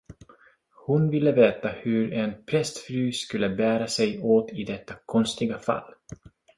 [0.85, 5.93] Hon ville veta hur en prästfru skulle bära sig åt i detta konstiga fall.